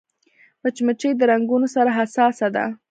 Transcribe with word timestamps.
مچمچۍ 0.63 1.11
د 1.17 1.21
رنګونو 1.31 1.67
سره 1.75 1.91
حساسه 1.97 2.47
ده 2.55 2.65